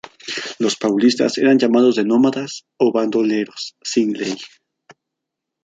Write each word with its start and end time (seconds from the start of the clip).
Los 0.57 0.77
paulistas 0.77 1.37
eran 1.37 1.59
llamados 1.59 1.95
de 1.95 2.03
"nómadas", 2.03 2.65
o 2.77 2.91
"bandoleros 2.91 3.75
sin 3.83 4.13
ley". 4.13 4.35